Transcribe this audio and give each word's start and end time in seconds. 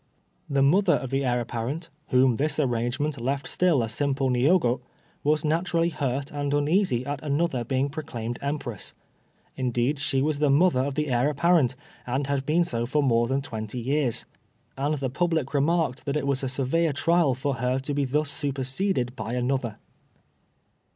The 0.49 0.63
mother 0.63 0.95
of 0.95 1.11
the 1.11 1.23
Heir 1.23 1.39
apparent, 1.41 1.89
whom 2.07 2.37
this 2.37 2.59
arrangement 2.59 3.21
left 3.21 3.45
still 3.47 3.83
a 3.83 3.87
simple 3.87 4.31
Niogo, 4.31 4.81
was 5.23 5.45
naturally 5.45 5.89
hurt 5.89 6.31
and 6.31 6.51
uneasy 6.55 7.05
at 7.05 7.21
another 7.23 7.63
being 7.63 7.87
proclaimed 7.87 8.39
Empress. 8.41 8.95
Indeed 9.55 9.99
she 9.99 10.23
was 10.23 10.39
the 10.39 10.49
mother 10.49 10.79
of 10.79 10.95
the 10.95 11.09
Heir 11.09 11.29
apparent, 11.29 11.75
and 12.07 12.25
had 12.25 12.47
been 12.47 12.63
so 12.63 12.87
for 12.87 13.03
more 13.03 13.27
than 13.27 13.43
twenty 13.43 13.77
years. 13.79 14.25
And 14.75 14.95
the 14.95 15.11
public 15.11 15.53
remarked 15.53 16.05
that 16.05 16.17
it 16.17 16.25
was 16.25 16.41
a 16.43 16.49
severe 16.49 16.93
trial 16.93 17.35
for 17.35 17.57
her 17.57 17.77
to 17.77 17.93
be 17.93 18.05
thus 18.05 18.31
superseded 18.31 19.15
by 19.15 19.33
another. 19.33 19.77